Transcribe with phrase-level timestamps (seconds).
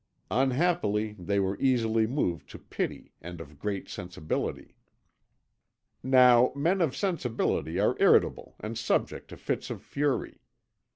[0.31, 4.73] Unhappily they were easily moved to pity and of great sensibility.
[6.01, 10.41] Now men of sensibility are irritable and subject to fits of fury.